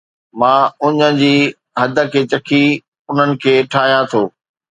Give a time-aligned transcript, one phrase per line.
[0.39, 1.35] مان اُڃ جي
[1.81, 2.63] حد کي ڇڪي
[3.09, 4.21] انهن کي ٺاهيان ٿو